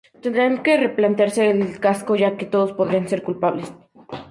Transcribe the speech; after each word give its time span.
Tendrán 0.23 0.53
que 0.63 0.81
replantearse 0.87 1.41
el 1.53 1.61
caso 1.85 2.11
ya 2.23 2.35
que 2.37 2.47
todos 2.53 2.73
podrían 2.79 3.07
ser 3.07 3.21
culpables. 3.21 3.67